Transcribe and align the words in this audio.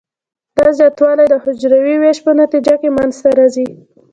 دا 0.57 0.67
زیاتوالی 0.77 1.25
د 1.29 1.35
حجروي 1.43 1.95
ویش 1.97 2.17
په 2.25 2.31
نتیجه 2.41 2.73
کې 2.81 2.89
منځ 2.97 3.13
ته 3.23 3.29
راځي. 3.39 3.67